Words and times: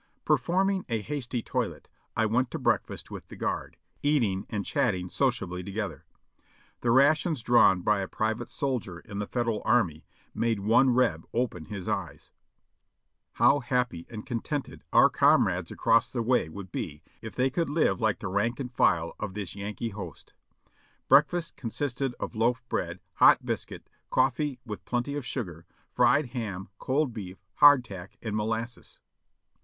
Performing 0.25 0.83
a 0.89 0.99
hasty 1.01 1.43
toilet, 1.43 1.87
I 2.17 2.25
went 2.25 2.49
to 2.49 2.57
breakfast 2.57 3.11
with 3.11 3.27
the 3.27 3.35
guard, 3.35 3.77
eating 4.01 4.47
and 4.49 4.65
chatting 4.65 5.09
sociably 5.09 5.61
together. 5.61 6.05
The 6.79 6.89
rations 6.89 7.43
drawn 7.43 7.81
by 7.83 7.99
a 7.99 8.07
private 8.07 8.49
soldier 8.49 9.01
in 9.01 9.19
the 9.19 9.27
Federal 9.27 9.61
Army 9.63 10.07
made 10.33 10.61
one 10.61 10.89
Reb 10.89 11.27
open 11.35 11.65
his 11.65 11.87
eyes. 11.87 12.31
How 13.33 13.59
happy 13.59 14.07
and 14.09 14.25
contented 14.25 14.83
our 14.91 15.07
comrades 15.07 15.69
across 15.69 16.11
the 16.11 16.23
way 16.23 16.49
would 16.49 16.71
be 16.71 17.03
if 17.21 17.35
they 17.35 17.51
could 17.51 17.69
live 17.69 18.01
like 18.01 18.17
the 18.17 18.27
rank 18.27 18.59
and 18.59 18.73
file 18.73 19.13
of 19.19 19.35
this 19.35 19.55
Yankee 19.55 19.89
host. 19.89 20.33
Breakfast 21.09 21.55
con 21.55 21.69
sisted 21.69 22.13
of 22.19 22.33
loaf 22.33 22.67
bread, 22.69 23.01
hot 23.17 23.45
biscuit, 23.45 23.87
coffee 24.09 24.59
with 24.65 24.83
plenty 24.83 25.13
of 25.13 25.27
sugar, 25.27 25.67
fried 25.93 26.29
ham, 26.29 26.69
cold 26.79 27.13
beef, 27.13 27.45
hardtack 27.57 28.17
and 28.19 28.35
molasses. 28.35 28.99